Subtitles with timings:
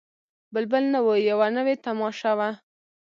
[0.53, 2.49] بلبل نه وو یوه نوې تماشه وه